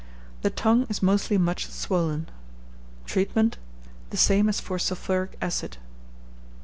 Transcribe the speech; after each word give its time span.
The 0.41 0.49
tongue 0.49 0.87
is 0.89 1.03
mostly 1.03 1.37
much 1.37 1.67
swollen. 1.67 2.27
Treatment. 3.05 3.59
The 4.09 4.17
same 4.17 4.49
as 4.49 4.59
for 4.59 4.79
sulphuric 4.79 5.37
acid. 5.43 5.77